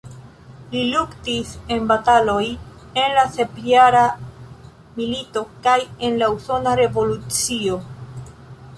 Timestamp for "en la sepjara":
3.03-4.03